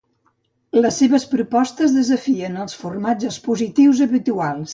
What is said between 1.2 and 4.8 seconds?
propostes desafien els formats expositius habituals.